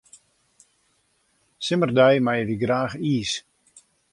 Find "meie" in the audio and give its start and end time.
2.25-2.47